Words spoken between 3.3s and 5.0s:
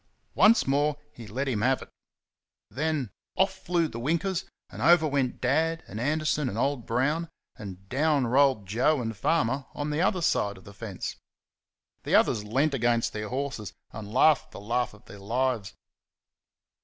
off flew the winkers, and